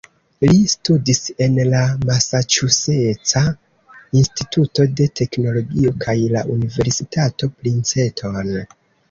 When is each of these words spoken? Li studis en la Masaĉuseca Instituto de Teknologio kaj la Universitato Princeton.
Li 0.43 0.59
studis 0.69 1.19
en 1.47 1.59
la 1.73 1.81
Masaĉuseca 2.09 3.43
Instituto 4.21 4.87
de 5.03 5.07
Teknologio 5.21 5.93
kaj 6.07 6.17
la 6.35 6.43
Universitato 6.57 7.53
Princeton. 7.61 8.53